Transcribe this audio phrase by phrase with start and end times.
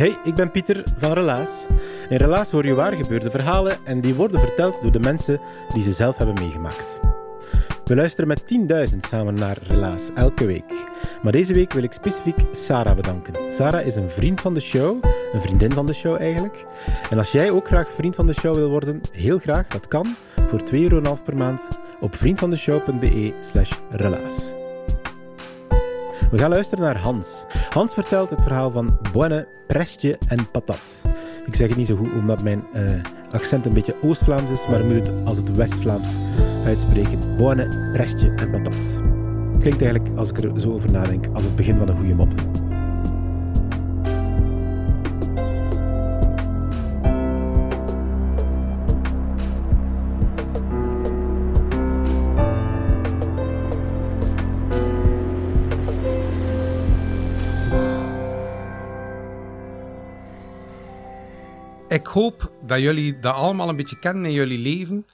[0.00, 1.48] Hey, ik ben Pieter van Relaas.
[2.08, 5.40] In Relaas hoor je waar gebeurde verhalen en die worden verteld door de mensen
[5.74, 6.98] die ze zelf hebben meegemaakt.
[7.84, 8.44] We luisteren met
[8.90, 10.72] 10.000 samen naar Relaas, elke week.
[11.22, 13.34] Maar deze week wil ik specifiek Sarah bedanken.
[13.56, 16.64] Sarah is een vriend van de show, een vriendin van de show eigenlijk.
[17.10, 20.16] En als jij ook graag vriend van de show wil worden, heel graag, dat kan,
[20.46, 21.68] voor 2,5 euro per maand
[22.00, 24.59] op vriendvandeshow.be slash relaas.
[26.30, 27.44] We gaan luisteren naar Hans.
[27.68, 31.02] Hans vertelt het verhaal van Bonne, Prestje en Patat.
[31.46, 32.90] Ik zeg het niet zo goed omdat mijn uh,
[33.30, 36.08] accent een beetje Oost-Vlaams is, maar ik moet het als het West-Vlaams
[36.64, 37.36] uitspreken.
[37.36, 39.02] Bonne, Prestje en Patat.
[39.58, 42.32] Klinkt eigenlijk, als ik er zo over nadenk, als het begin van een goede mop.
[61.90, 65.06] Ik hoop dat jullie dat allemaal een beetje kennen in jullie leven.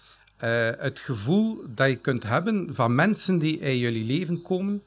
[0.44, 4.82] Uh, het gevoel dat je kunt hebben van mensen die in jullie leven komen,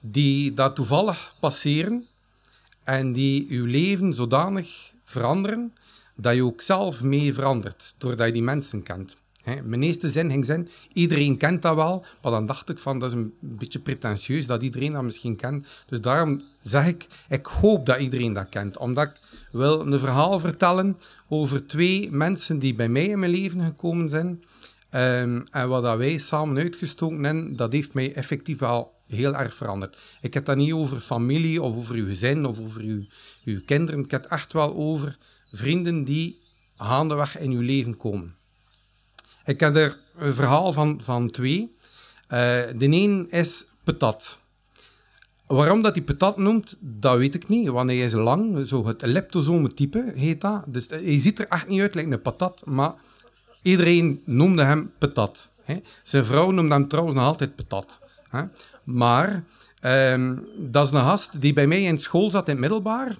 [0.00, 2.06] die dat toevallig passeren
[2.84, 5.74] en die uw leven zodanig veranderen
[6.14, 9.16] dat je ook zelf mee verandert, doordat je die mensen kent.
[9.42, 12.98] He, mijn eerste zin ging zijn, iedereen kent dat wel, maar dan dacht ik van,
[12.98, 15.66] dat is een beetje pretentieus dat iedereen dat misschien kent.
[15.88, 19.20] Dus daarom zeg ik, ik hoop dat iedereen dat kent, omdat ik
[19.56, 24.44] wil een verhaal vertellen over twee mensen die bij mij in mijn leven gekomen zijn.
[24.90, 29.54] Um, en wat dat wij samen uitgestoken hebben, dat heeft mij effectief wel heel erg
[29.54, 29.96] veranderd.
[30.20, 33.04] Ik heb dat niet over familie of over uw gezin of over uw,
[33.44, 34.04] uw kinderen.
[34.04, 35.16] Ik heb het echt wel over
[35.52, 36.40] vrienden die
[36.76, 38.34] gaandeweg in uw leven komen.
[39.44, 41.60] Ik heb er een verhaal van, van twee.
[41.60, 44.38] Uh, de een is Patat.
[45.46, 47.68] Waarom dat hij patat noemt, dat weet ik niet.
[47.68, 50.64] Want hij is lang, zo het leptosome type heet dat.
[50.66, 52.94] Dus hij ziet er echt niet uit lijkt een patat, maar
[53.62, 55.50] iedereen noemde hem patat.
[55.62, 55.80] Hè.
[56.02, 57.98] Zijn vrouw noemde hem trouwens nog altijd patat.
[58.28, 58.42] Hè.
[58.84, 59.44] Maar
[59.82, 63.16] um, dat is een gast die bij mij in school zat in het middelbaar.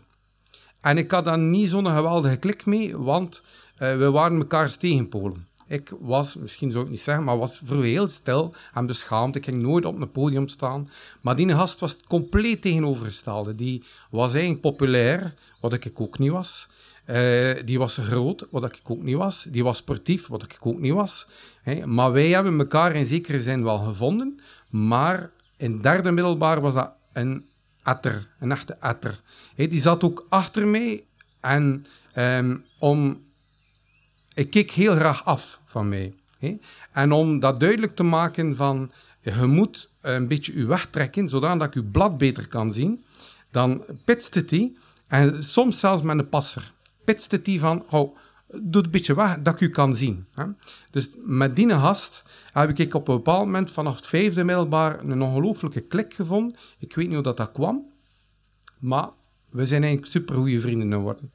[0.81, 3.43] En ik had daar niet zo'n geweldige klik mee, want
[3.79, 5.47] uh, we waren mekaars tegenpolen.
[5.67, 9.37] Ik was, misschien zou ik niet zeggen, maar was vroeger heel stil en beschaamd.
[9.37, 10.91] Ik ging nooit op een podium staan.
[11.23, 13.55] Maar die gast was compleet tegenovergestelde.
[13.55, 16.69] Die was eigenlijk populair, wat ik ook niet was.
[17.11, 19.47] Uh, die was groot, wat ik ook niet was.
[19.49, 21.27] Die was sportief, wat ik ook niet was.
[21.85, 24.41] Maar wij hebben elkaar in zekere zin wel gevonden.
[24.71, 27.47] Maar in derde middelbaar was dat een
[27.85, 29.21] etter, een echte etter.
[29.55, 31.05] Hey, die zat ook achter mij.
[31.41, 33.25] En um, om
[34.37, 36.15] ik keek heel graag af van mij.
[36.39, 36.59] Hè?
[36.93, 41.75] En om dat duidelijk te maken van, je moet een beetje je wegtrekken, zodat ik
[41.75, 43.05] je blad beter kan zien,
[43.51, 44.73] dan pitste hij,
[45.07, 46.73] en soms zelfs met een passer,
[47.05, 48.17] pitste hij van, oh,
[48.55, 50.27] doe een beetje weg, dat ik u kan zien.
[50.35, 50.45] Hè?
[50.91, 52.23] Dus met die gast
[52.53, 56.57] heb ik op een bepaald moment vanaf het vijfde middelbaar een ongelooflijke klik gevonden.
[56.79, 57.85] Ik weet niet hoe dat, dat kwam,
[58.79, 59.09] maar
[59.51, 61.31] we zijn eigenlijk super goede vrienden geworden.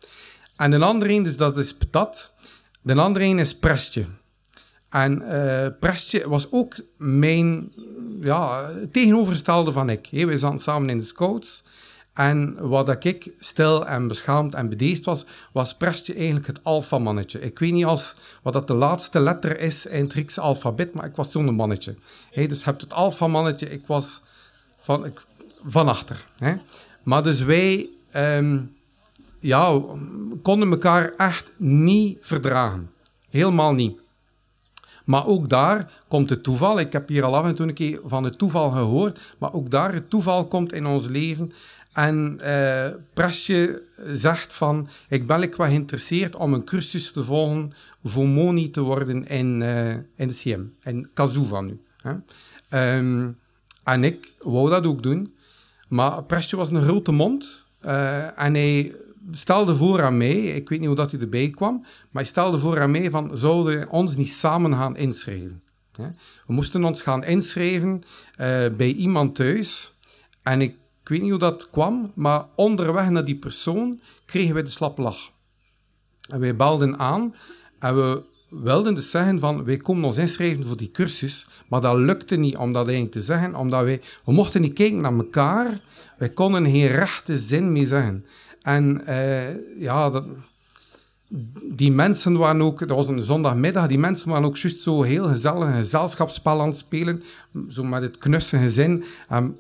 [0.56, 2.34] En een andere dus dat is Patat.
[2.82, 4.06] De andere een is Prestje.
[4.90, 7.72] En uh, Prestje was ook mijn
[8.22, 10.08] ja, tegenovergestelde van ik.
[10.12, 11.64] we zaten samen in de scouts.
[12.14, 17.40] En wat ik stil en beschaamd en bedeesd was, was Prestje eigenlijk het alfamannetje.
[17.40, 21.06] Ik weet niet als, wat dat de laatste letter is in het Griekse alfabet, maar
[21.06, 21.96] ik was zo'n mannetje.
[22.32, 24.22] Hey, dus je hebt het alfamannetje, ik was
[24.80, 25.14] van,
[25.64, 26.26] van achter.
[27.04, 27.90] Maar dus wij...
[28.16, 28.80] Um,
[29.42, 29.82] ja,
[30.42, 32.90] konden elkaar echt niet verdragen.
[33.30, 34.00] Helemaal niet.
[35.06, 36.80] Maar ook daar komt het toeval.
[36.80, 39.36] Ik heb hier al af en toe een keer van het toeval gehoord.
[39.38, 41.52] Maar ook daar, het toeval komt in ons leven.
[41.94, 42.40] En
[43.14, 47.74] Presje zegt van, ik ben ik wat geïnteresseerd om een cursus te volgen
[48.04, 51.80] voor Moni te worden in, uh, in de CM, in Kazoo van nu.
[52.02, 52.14] Hè.
[52.98, 53.38] Um,
[53.84, 55.36] en ik wou dat ook doen,
[55.88, 58.96] maar Presje was een grote mond uh, en hij
[59.32, 62.60] stelde voor aan mij, ik weet niet hoe dat hij erbij kwam, maar hij stelde
[62.60, 65.64] voor aan mij van, zouden we ons niet samen gaan inschrijven?
[66.48, 68.06] We moesten ons gaan inschrijven uh,
[68.78, 69.94] bij iemand thuis
[70.42, 74.70] en ik weet niet hoe dat kwam, maar onderweg naar die persoon kregen wij de
[74.70, 75.32] slappe lach.
[76.30, 77.36] En wij belden aan
[77.80, 81.98] en we wilden dus zeggen van, wij komen ons inschrijven voor die cursus, maar dat
[81.98, 85.82] lukte niet om dat te zeggen, omdat wij, we mochten niet kijken naar elkaar,
[86.18, 88.26] wij konden geen rechte zin meer zeggen.
[88.62, 90.24] En uh, ja,
[91.64, 95.28] die mensen waren ook, dat was een zondagmiddag, die mensen waren ook juist zo heel
[95.28, 97.24] gezellig een gezelschapsspel aan het spelen,
[97.70, 99.04] zo met het knusse gezin.
[99.28, 99.56] En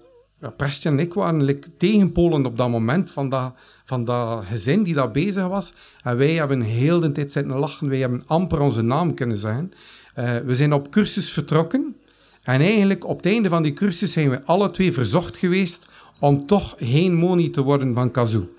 [0.57, 3.53] Prestje en ik waren like, tegenpolen op dat moment van dat,
[3.85, 5.73] van dat gezin die daar bezig was.
[6.03, 7.89] En wij hebben heel de tijd zitten lachen.
[7.89, 9.73] Wij hebben amper onze naam kunnen zeggen.
[10.19, 11.95] Uh, we zijn op cursus vertrokken.
[12.43, 15.85] En eigenlijk op het einde van die cursus zijn we alle twee verzocht geweest
[16.19, 18.49] om toch geen money te worden van Kazoo.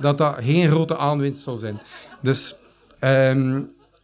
[0.00, 1.80] Dat dat geen grote aanwinst zou zijn.
[2.20, 2.54] Dus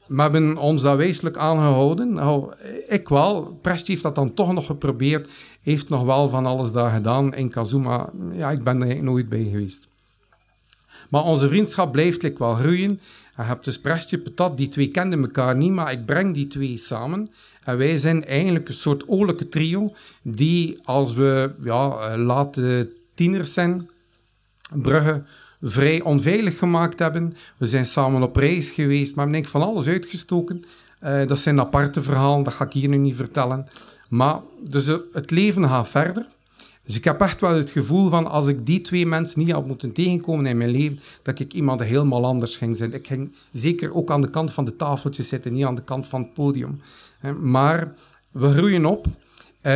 [0.06, 2.12] we hebben ons daar wezenlijk aangehouden.
[2.12, 2.55] Nou,
[2.88, 3.58] ik wel.
[3.62, 5.28] Prestje heeft dat dan toch nog geprobeerd
[5.62, 8.11] heeft nog wel van alles daar gedaan in Kazuma.
[8.32, 9.88] Ja, ik ben er nooit bij geweest.
[11.08, 13.00] Maar onze vriendschap blijft wel groeien.
[13.37, 16.76] Je hebt dus Prestje Patat, die twee kenden elkaar niet, maar ik breng die twee
[16.76, 17.31] samen.
[17.64, 23.90] En wij zijn eigenlijk een soort oorlijke trio, die als we ja, late tieners zijn,
[24.72, 25.22] Brugge
[25.62, 27.36] vrij onveilig gemaakt hebben.
[27.56, 30.64] We zijn samen op reis geweest, maar we hebben van alles uitgestoken.
[31.04, 33.68] Uh, dat zijn aparte verhalen, dat ga ik hier nu niet vertellen.
[34.08, 36.26] Maar dus het leven gaat verder.
[36.84, 39.66] Dus ik heb echt wel het gevoel van als ik die twee mensen niet had
[39.66, 42.92] moeten tegenkomen in mijn leven, dat ik iemand helemaal anders ging zijn.
[42.92, 46.06] Ik ging zeker ook aan de kant van de tafeltjes zitten, niet aan de kant
[46.06, 46.80] van het podium.
[47.40, 47.94] Maar
[48.30, 49.06] we groeien op.
[49.62, 49.72] Uh,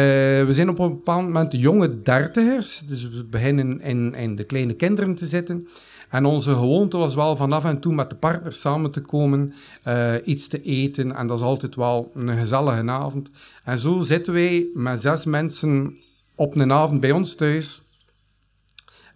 [0.47, 4.75] we zijn op een bepaald moment jonge dertigers, dus we beginnen in, in de kleine
[4.75, 5.69] kinderen te zitten.
[6.09, 9.55] En onze gewoonte was wel van af en toe met de partner samen te komen,
[9.89, 11.17] uh, iets te eten.
[11.17, 13.31] En dat is altijd wel een gezellige avond.
[13.65, 15.97] En zo zitten wij met zes mensen
[16.35, 17.83] op een avond bij ons thuis.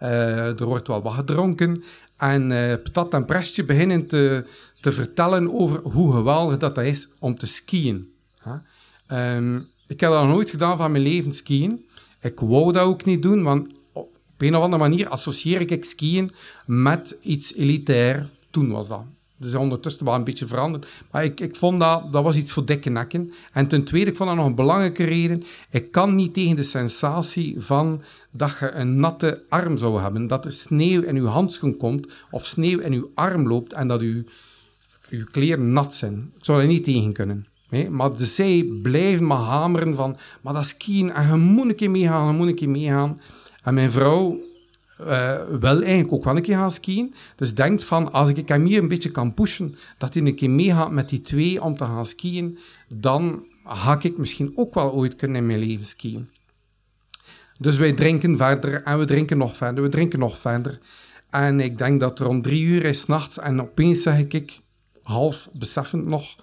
[0.02, 1.82] Uh, er wordt wel wat gedronken.
[2.16, 4.44] En uh, Patat en Prestje beginnen te,
[4.80, 8.12] te vertellen over hoe geweldig dat, is om te skiën.
[9.88, 11.86] Ik heb dat nooit gedaan van mijn leven, skiën.
[12.20, 14.08] Ik wou dat ook niet doen, want op
[14.38, 16.30] een of andere manier associeer ik skiën
[16.66, 18.28] met iets elitair.
[18.50, 19.02] Toen was dat.
[19.36, 20.86] Dus ondertussen wel een beetje veranderd.
[21.10, 23.32] Maar ik, ik vond dat, dat was iets voor dikke nekken.
[23.52, 25.44] En ten tweede, ik vond dat nog een belangrijke reden.
[25.70, 30.26] Ik kan niet tegen de sensatie van dat je een natte arm zou hebben.
[30.26, 34.00] Dat er sneeuw in uw handschoen komt, of sneeuw in uw arm loopt en dat
[34.00, 34.22] uw,
[35.10, 36.32] uw kleren nat zijn.
[36.38, 37.46] Ik zou er niet tegen kunnen.
[37.68, 41.74] Nee, maar de zij blijven maar hameren van, maar dat skiën, en je moet een
[41.74, 43.20] keer meegaan, je moet meegaan.
[43.62, 44.40] En mijn vrouw
[45.00, 47.14] uh, wil eigenlijk ook wel een keer gaan skiën.
[47.36, 50.50] Dus denkt van, als ik hem hier een beetje kan pushen, dat hij een keer
[50.50, 55.16] meegaat met die twee om te gaan skiën, dan ga ik misschien ook wel ooit
[55.16, 56.30] kunnen in mijn leven skiën.
[57.58, 60.78] Dus wij drinken verder en we drinken nog verder, we drinken nog verder.
[61.30, 64.60] En ik denk dat er om drie uur is nachts en opeens zeg ik,
[65.02, 66.36] half beseffend nog,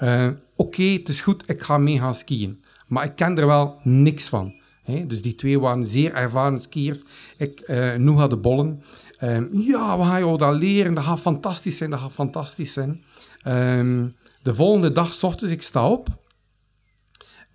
[0.00, 2.64] uh, oké, het is goed, ik ga mee gaan skiën.
[2.86, 4.60] Maar ik ken er wel niks van
[5.06, 7.02] dus die twee waren zeer ervaren skiers.
[7.36, 8.82] Ik uh, de bollen.
[9.22, 10.94] Um, ja, we gaan jou dat leren.
[10.94, 11.90] Dat gaat fantastisch zijn.
[11.90, 13.04] Dat gaat fantastisch zijn.
[13.46, 16.08] Um, de volgende dag, s ochtends, ik sta op.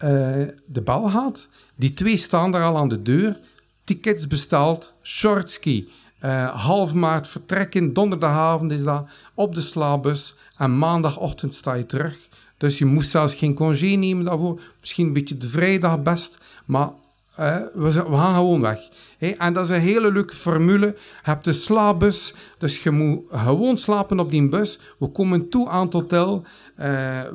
[0.03, 0.09] Uh,
[0.65, 1.47] de bel gaat.
[1.75, 3.39] Die twee staan daar al aan de deur.
[3.83, 4.93] Tickets besteld.
[5.03, 5.89] Shortski.
[6.21, 7.93] Uh, half maart vertrekken.
[7.93, 9.09] Donderdagavond is dat.
[9.35, 10.34] Op de slaabus.
[10.57, 12.29] En maandagochtend sta je terug.
[12.57, 14.61] Dus je moest zelfs geen congé nemen daarvoor.
[14.79, 16.37] Misschien een beetje de vrijdag best.
[16.65, 16.89] Maar
[17.35, 18.89] we, gaan gewoon weg.
[19.17, 20.85] En dat is een hele leuke formule.
[20.85, 24.79] Je hebt de slaapbus, dus je moet gewoon slapen op die bus.
[24.97, 26.43] We komen toe aan het hotel.
[26.79, 26.85] Uh,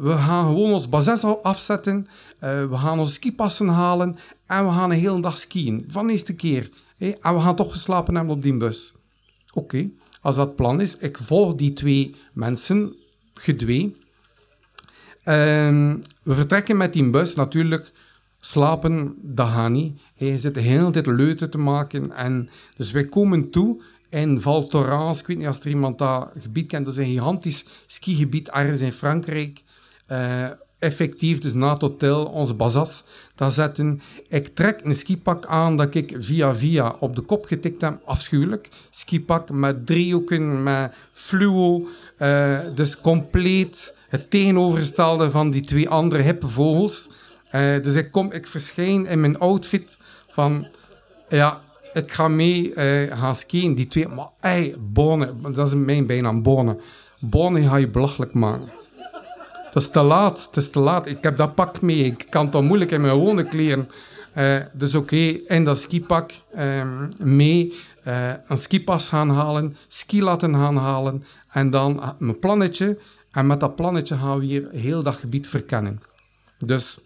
[0.00, 2.09] we gaan gewoon ons bazes afzetten.
[2.45, 4.19] Uh, we gaan onze skipassen halen.
[4.47, 5.85] En we gaan een hele dag skiën.
[5.89, 6.71] Van de eerste keer.
[6.99, 8.93] En we gaan toch geslapen hebben op die bus.
[9.53, 9.89] Oké,
[10.21, 10.97] als dat plan is.
[10.97, 12.95] Ik volg die twee mensen,
[13.40, 13.97] gedwee.
[15.25, 17.92] Uh, we vertrekken met die bus natuurlijk
[18.40, 20.00] slapen, dat gaat niet.
[20.14, 22.12] Je zit de hele tijd leuten te maken.
[22.12, 25.20] En, dus wij komen toe in Val Thorens.
[25.20, 26.85] Ik weet niet als er iemand dat gebied kent.
[26.85, 29.62] Dat is een gigantisch skigebied ergens in Frankrijk.
[30.09, 30.49] Uh,
[30.80, 34.00] effectief, dus na het hotel, onze bazas daar zetten.
[34.28, 38.00] Ik trek een skipak aan dat ik via via op de kop getikt heb.
[38.04, 38.68] Afschuwelijk.
[38.90, 41.88] Skipak met driehoeken, met fluo.
[42.16, 47.08] eh, dus compleet het tegenovergestelde van die twee andere hippe vogels.
[47.50, 50.66] Eh, dus ik, kom, ik verschijn in mijn outfit van...
[51.28, 51.60] Ja,
[51.92, 53.75] ik ga mee eh, gaan skiën.
[53.75, 54.08] Die twee...
[54.08, 55.52] Maar ey, Bonen.
[55.54, 56.80] Dat is mijn bijnaam, Bonen.
[57.20, 58.79] Bonen ga je belachelijk maken.
[59.73, 61.07] Het is te laat, het is te laat.
[61.07, 62.05] Ik heb dat pak mee.
[62.05, 63.89] Ik kan het dan moeilijk in mijn gewone kleren.
[64.33, 67.75] Eh, dus oké, in dat skipak ehm, mee
[68.05, 72.99] eh, een skipas gaan halen, skilatten gaan halen en dan mijn plannetje.
[73.31, 76.03] En met dat plannetje gaan we hier heel dat gebied verkennen.
[76.59, 76.99] Dus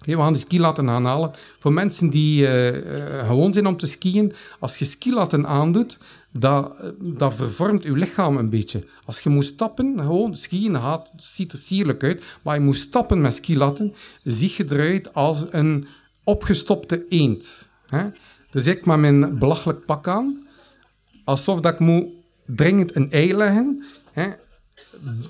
[0.00, 1.32] oké, we gaan die skilatten gaan halen.
[1.58, 5.98] Voor mensen die eh, gewoon zijn om te skiën, als je skilatten aandoet,
[6.32, 8.84] dat, vervormt je lichaam een beetje.
[9.04, 13.20] Als je moet stappen, gewoon skiën gaat, ziet er sierlijk uit, maar je moet stappen
[13.20, 15.86] met skilatten, zie je eruit als een
[16.24, 17.68] opgestopte eend.
[17.86, 18.08] Hè?
[18.50, 20.46] Dus ik met mijn belachelijk pak aan,
[21.24, 22.06] alsof dat ik moet
[22.46, 24.30] dringend een ei leggen, hè?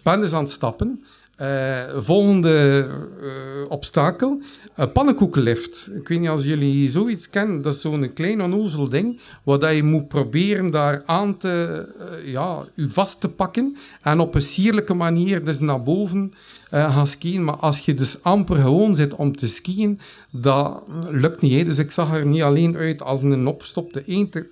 [0.03, 1.05] ben dus aan het stappen.
[1.43, 2.87] Eh, volgende
[3.21, 3.29] eh,
[3.69, 4.43] obstakel,
[4.75, 5.89] een pannenkoekenlift.
[5.95, 7.63] Ik weet niet of jullie zoiets kennen.
[7.63, 12.33] Dat is zo'n klein onnozel ding, waar dat je moet proberen daar aan te, eh,
[12.33, 16.35] ja, u vast te pakken en op een sierlijke manier dus naar boven
[16.71, 17.45] gaan skiën.
[17.45, 21.67] Maar als je dus amper gewoon zit om te skiën, dat lukt niet.
[21.67, 24.43] Dus ik zag er niet alleen uit als een opgestopte eend,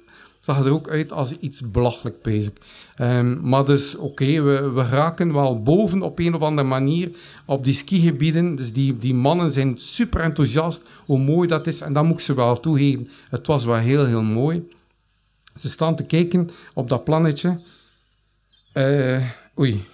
[0.55, 2.53] zag er ook uit als iets belachelijk bezig.
[2.95, 7.11] Ehm, maar dus, oké, we, we raken wel boven op een of andere manier
[7.47, 8.55] op die skigebieden.
[8.55, 11.81] Dus die, die mannen zijn super enthousiast hoe mooi dat is.
[11.81, 13.09] En dat moet ik ze wel toegeven.
[13.31, 14.69] Het was wel heel, heel mooi.
[15.57, 17.61] Ze staan te kijken op dat plannetje.
[18.73, 19.25] Eh,
[19.59, 19.85] oei,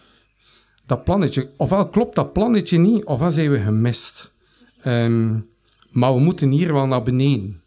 [0.86, 1.50] dat plannetje.
[1.56, 4.32] Ofwel klopt dat plannetje niet, ofwel zijn we gemist.
[4.82, 5.40] Ehm,
[5.90, 7.60] maar we moeten hier wel naar beneden.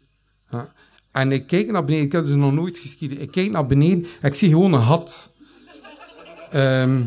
[1.12, 3.20] En ik kijk naar beneden, ik heb dus nog nooit geschieden.
[3.20, 5.30] Ik kijk naar beneden, ik zie gewoon een gat.
[6.50, 7.02] Ehm,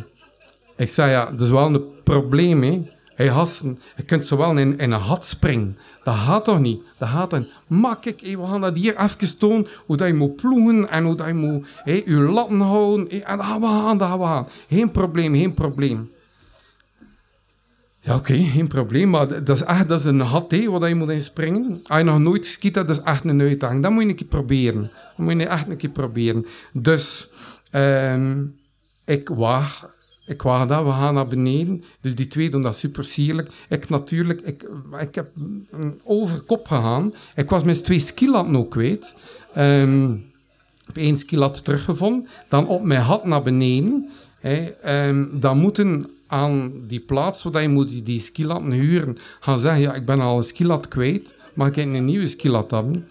[0.77, 2.81] ik zei, ja, dat is wel een probleem, hè.
[3.15, 3.25] Hey,
[3.95, 5.77] je kunt zowel in, in een gat springen.
[6.03, 6.81] Dat gaat toch niet?
[6.97, 7.47] Dat gaat dan.
[7.67, 11.03] Maar kijk, hey, we gaan dat hier even tonen, hoe dat je moet ploegen en
[11.03, 13.09] hoe dat je moet je latten houden.
[13.09, 14.47] En dat gaan we gaan, dat gaan we gaan.
[14.69, 16.11] Geen probleem, geen probleem.
[18.05, 21.09] Ja, oké, geen probleem, maar dat is echt dat is een gat waar je moet
[21.09, 21.79] in springen.
[21.83, 23.83] Als je nog nooit skiet, dat is echt een uitdaging.
[23.83, 24.81] Dat moet je een keer proberen.
[24.81, 26.45] Dat moet je echt een keer proberen.
[26.73, 27.29] Dus,
[27.71, 28.43] ehm,
[29.05, 29.95] ik waag,
[30.25, 31.83] ik waag dat, we gaan naar beneden.
[32.01, 33.49] Dus die twee doen dat super sierlijk.
[33.69, 34.65] Ik natuurlijk, ik,
[34.99, 37.13] ik heb mm, over kop gegaan.
[37.35, 39.15] Ik was mijn twee skilatten ook kwijt.
[39.53, 42.27] Ik heb één skilat teruggevonden.
[42.49, 44.09] Dan op mijn hat naar beneden.
[44.41, 49.93] Ehm, dan moeten aan die plaats waar je moet die, skilatten huren, gaan zeggen, ja,
[49.93, 53.07] ik ben al een skilat kwijt, maar ik heb een nieuwe skilat hebben.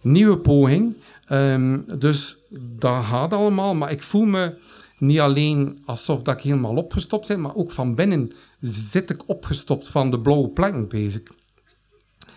[0.00, 0.96] Nieuwe poging.
[1.26, 2.36] Ehm, dus
[2.78, 4.54] dat gaat allemaal, maar ik voel me
[4.98, 9.88] niet alleen alsof dat ik helemaal opgestopt ben, maar ook van binnen zit ik opgestopt
[9.88, 11.22] van de blauwe plekken bezig.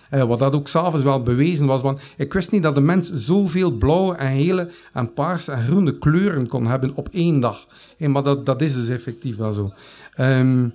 [0.10, 3.12] Eh, wat dat ook s'avonds wel bewezen was, want ik wist niet dat de mens
[3.14, 7.68] zoveel blauwe en gele en paarse en groene kleuren kon hebben op één dag.
[7.98, 9.74] Eh, maar dat, dat is dus effectief wel zo.
[10.16, 10.66] Ehm,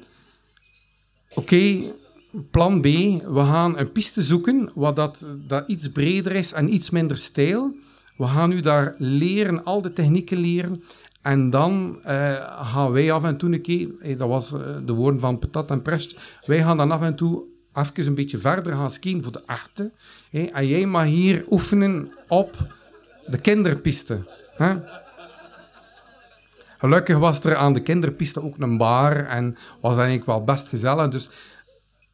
[1.34, 1.92] Oké,
[2.50, 2.84] plan B.
[2.84, 7.74] We gaan een piste zoeken wat dat, dat iets breder is en iets minder steil.
[8.16, 10.82] We gaan u daar leren, al de technieken leren.
[11.22, 12.32] En dan eh,
[12.72, 14.48] gaan wij af en toe een keer, dat was
[14.84, 17.42] de woorden van Patat en Prest, wij gaan dan af en toe
[17.74, 19.42] even een beetje verder gaan skiën voor de
[20.30, 20.44] hè.
[20.44, 22.56] en jij mag hier oefenen op
[23.26, 24.24] de kinderpiste.
[24.56, 24.76] Hè?
[26.78, 31.08] Gelukkig was er aan de kinderpiste ook een bar en was eigenlijk wel best gezellig.
[31.08, 31.30] Dus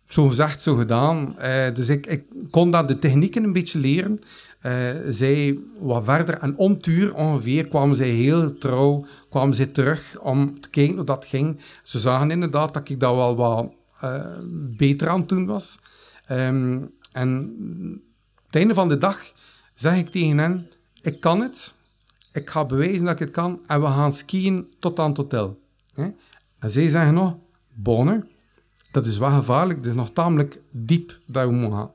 [0.09, 1.39] zo gezegd, zo gedaan.
[1.39, 4.21] Eh, dus ik, ik kon dat de technieken een beetje leren.
[4.61, 4.73] Eh,
[5.09, 10.19] zij wat verder en om het uur ongeveer kwamen zij heel trouw kwamen zij terug
[10.21, 11.61] om te kijken hoe dat ging.
[11.83, 13.73] Ze zagen inderdaad dat ik dat wel wat
[14.77, 15.79] beter aan het doen was.
[16.27, 16.81] Ehm,
[17.13, 17.57] en
[18.47, 19.33] het einde van de dag
[19.75, 20.71] zeg ik tegen hen,
[21.03, 21.73] ik kan het,
[22.33, 25.61] ik ga bewijzen dat ik het kan en we gaan skiën tot aan het hotel.
[26.59, 27.37] En zij zeggen nog,
[27.75, 28.27] Bonne,
[28.93, 31.91] dat is wel gevaarlijk, dat is nog tamelijk diep dat we gaan.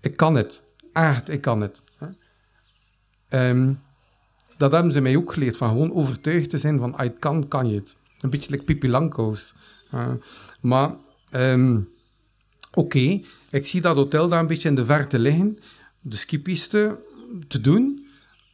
[0.00, 0.62] Ik kan het,
[0.92, 1.82] echt, ik kan het.
[3.28, 3.72] Ehm,
[4.56, 7.48] dat hebben ze mij ook geleerd, van gewoon overtuigd te zijn van, je het kan,
[7.48, 7.96] kan je het.
[8.20, 9.54] Een beetje like Langkous.
[9.94, 10.08] Uh,
[10.60, 10.94] maar,
[11.40, 11.80] ehm,
[12.74, 15.58] oké, ik zie dat hotel daar een beetje in de verte liggen,
[16.00, 16.98] de skipiste
[17.48, 18.06] te doen.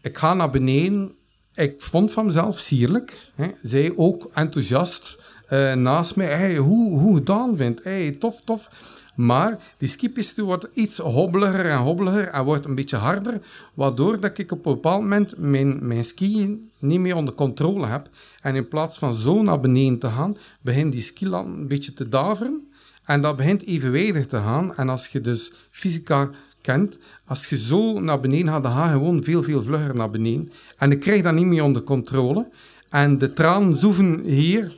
[0.02, 1.12] Ik ga naar beneden.
[1.54, 3.30] Ik vond van mezelf sierlijk.
[3.34, 3.50] Hè.
[3.62, 5.18] Zij ook enthousiast.
[5.48, 6.26] eh, naast mij.
[6.26, 7.84] Hey, hoe, hoe gedaan vindt.
[7.84, 8.68] Hey, tof, tof.
[9.16, 13.40] Maar die skipiste wordt iets hobbeliger en hobbeliger en wordt een beetje harder,
[13.74, 18.08] waardoor dat ik op een bepaald moment mijn, mijn skiën niet meer onder controle heb.
[18.40, 22.08] En in plaats van zo naar beneden te gaan, begint die skiland een beetje te
[22.08, 22.71] daveren.
[23.04, 24.76] En dat begint evenwijdig te gaan.
[24.76, 26.30] En als je dus fysica
[26.60, 30.10] kent, als je zo naar beneden gaat, dan ga je gewoon veel, veel vlugger naar
[30.10, 30.52] beneden.
[30.78, 32.46] En ik krijg dat niet meer onder controle.
[32.90, 34.72] En de tranen zoeven hier.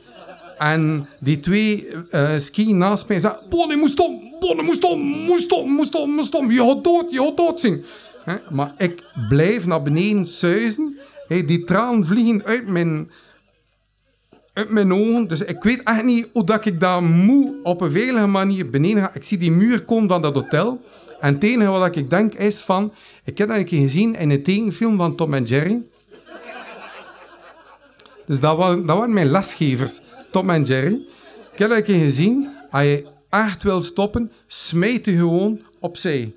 [0.57, 5.71] En die twee uh, naast mij zeggen, Bonnie, moest om, Bonnie, moest om, moest om,
[5.71, 6.51] moest om, moest om.
[6.51, 7.83] Je gaat dood, je gaat dood zien.
[8.49, 10.97] Maar ik blijf naar beneden suizen.
[11.27, 13.11] die tranen vliegen uit mijn,
[14.55, 15.27] uit mijn ogen.
[15.27, 19.01] Dus ik weet echt niet hoe dat ik daar moe op een veilige manier beneden
[19.01, 19.13] ga.
[19.13, 20.81] Ik zie die muur komen van dat hotel.
[21.19, 22.93] En het enige wat ik denk is van...
[23.23, 25.81] Ik heb dat een keer gezien in een tekenfilm van Tom en Jerry.
[28.25, 31.07] Dus dat waren, waren mijn lesgevers, Tom en Jerry.
[31.51, 32.49] Ik heb dat een gezien.
[32.71, 36.35] Als je echt wil stoppen, smijt je gewoon opzij.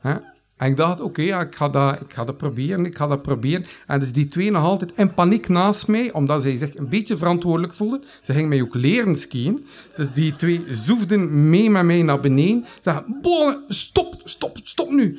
[0.00, 0.14] Hè?
[0.60, 3.22] En ik dacht, oké, ja, ik, ga dat, ik ga dat proberen, ik ga dat
[3.22, 3.66] proberen.
[3.86, 7.18] En dus die twee nog altijd in paniek naast mij, omdat zij zich een beetje
[7.18, 8.04] verantwoordelijk voelden.
[8.22, 9.66] Ze gingen mij ook leren skiën.
[9.96, 12.64] Dus die twee zoefden mee met mij naar beneden.
[12.74, 15.18] Ze zeggen, stop, stop, stop nu.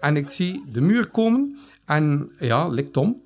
[0.00, 1.58] En ik zie de muur komen.
[1.84, 3.22] En ja, likt om.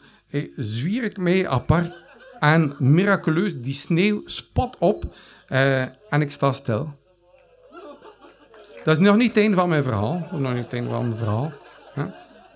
[0.57, 1.93] zwier ik mij apart.
[2.41, 5.15] En miraculeus, die sneeuw spat op.
[5.49, 6.99] Uh, en ik sta stil.
[8.85, 10.27] Dat is nog niet het einde van mijn verhaal.
[10.33, 11.53] Nog niet het van mijn verhaal.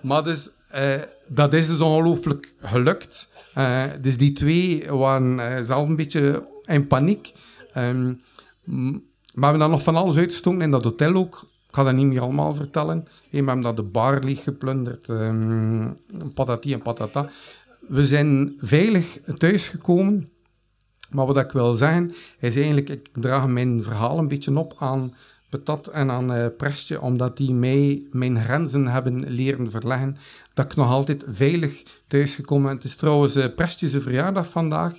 [0.01, 0.93] Maar dus, uh,
[1.27, 3.27] dat is dus ongelooflijk gelukt.
[3.57, 7.33] Uh, dus die twee waren uh, zelf een beetje in paniek.
[7.77, 8.21] Um,
[8.65, 9.01] maar
[9.33, 11.47] we hebben dan nog van alles uitgestoken in dat hotel ook.
[11.67, 13.07] Ik ga dat niet meer allemaal vertellen.
[13.29, 15.07] we hebben dat de bar leeg geplunderd.
[15.07, 15.97] Um,
[16.33, 17.29] patati en patata.
[17.87, 20.29] We zijn veilig thuisgekomen.
[21.09, 25.13] Maar wat ik wil zeggen, is eigenlijk, ik draag mijn verhaal een beetje op aan
[25.57, 30.17] patat en aan uh, Prestje, omdat die mij mijn grenzen hebben leren verleggen,
[30.53, 32.75] dat ik nog altijd veilig thuisgekomen ben.
[32.75, 34.93] Het is trouwens uh, Prestje zijn verjaardag vandaag.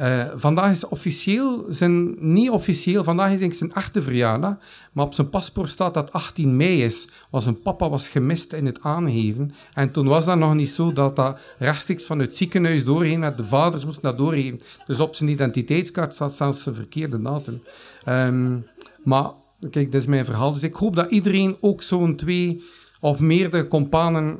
[0.00, 4.56] Uh, vandaag is officieel, zijn, niet officieel, vandaag is denk ik zijn echte verjaardag,
[4.92, 8.66] maar op zijn paspoort staat dat 18 mei is, want zijn papa was gemist in
[8.66, 9.54] het aangeven.
[9.74, 13.36] En toen was dat nog niet zo dat dat rechtstreeks van het ziekenhuis doorheen, dat
[13.36, 14.60] de vaders moesten dat doorgeven.
[14.86, 17.62] Dus op zijn identiteitskaart staat zelfs een verkeerde datum.
[18.08, 18.66] Um,
[19.04, 19.30] maar
[19.70, 20.52] Kijk, dat is mijn verhaal.
[20.52, 22.62] Dus ik hoop dat iedereen ook zo'n twee
[23.00, 24.38] of meerdere companen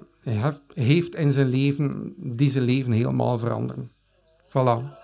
[0.74, 3.90] heeft in zijn leven, die zijn leven helemaal veranderen.
[4.48, 4.96] Voilà.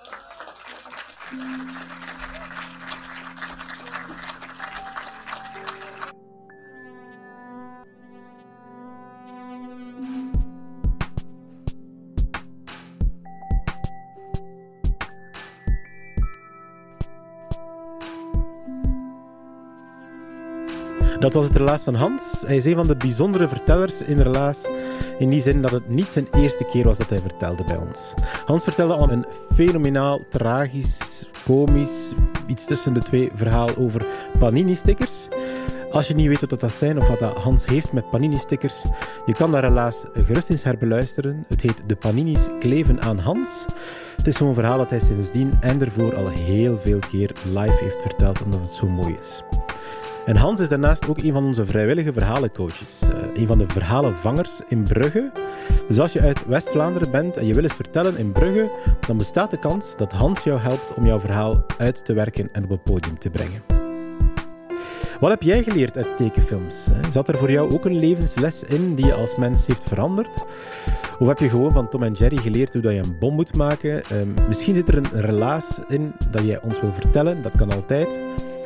[21.25, 22.23] Dat was het relaas van Hans.
[22.47, 24.59] Hij is een van de bijzondere vertellers in relaas.
[25.19, 28.15] In die zin dat het niet zijn eerste keer was dat hij vertelde bij ons.
[28.45, 32.13] Hans vertelde al een fenomenaal, tragisch, komisch,
[32.47, 34.07] iets tussen de twee verhaal over
[34.39, 35.29] panini-stickers.
[35.91, 38.85] Als je niet weet wat dat zijn of wat dat Hans heeft met panini-stickers,
[39.27, 41.45] je kan dat helaas gerust eens herbeluisteren.
[41.49, 43.49] Het heet De Panini's kleven aan Hans.
[44.17, 48.03] Het is zo'n verhaal dat hij sindsdien en ervoor al heel veel keer live heeft
[48.03, 49.43] verteld, omdat het zo mooi is.
[50.25, 53.01] En Hans is daarnaast ook een van onze vrijwillige verhalencoaches.
[53.03, 55.33] Uh, een van de verhalenvangers in Brugge.
[55.89, 58.71] Dus als je uit West-Vlaanderen bent en je wil eens vertellen in Brugge,
[59.07, 62.65] dan bestaat de kans dat Hans jou helpt om jouw verhaal uit te werken en
[62.65, 63.63] op het podium te brengen.
[65.21, 66.87] Wat heb jij geleerd uit tekenfilms?
[67.11, 70.45] Zat er voor jou ook een levensles in die je als mens heeft veranderd?
[71.19, 73.57] Of heb je gewoon van Tom en Jerry geleerd hoe dat je een bom moet
[73.57, 74.05] maken?
[74.05, 78.09] Ehm, misschien zit er een relaas in dat jij ons wil vertellen, dat kan altijd.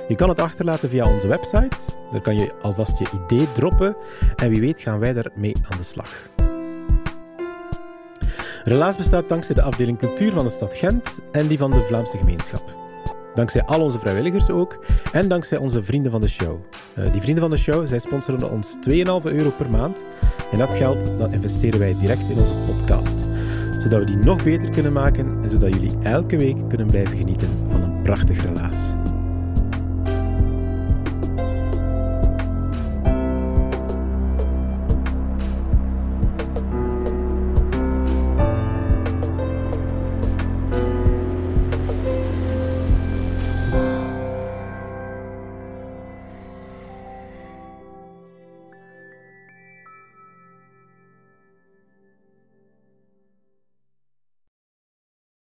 [0.09, 1.77] Je kan het achterlaten via onze website.
[2.11, 3.97] Daar kan je alvast je idee droppen
[4.37, 6.29] en wie weet gaan wij daarmee aan de slag.
[8.64, 12.16] Relaas bestaat dankzij de afdeling cultuur van de stad Gent en die van de Vlaamse
[12.16, 12.77] gemeenschap.
[13.35, 16.59] Dankzij al onze vrijwilligers ook en dankzij onze vrienden van de show.
[16.99, 18.92] Uh, die vrienden van de show, zij sponsoren ons 2,5
[19.23, 20.03] euro per maand.
[20.53, 23.25] En dat geld dat investeren wij direct in onze podcast.
[23.79, 27.49] Zodat we die nog beter kunnen maken en zodat jullie elke week kunnen blijven genieten
[27.71, 28.97] van een prachtig relaas.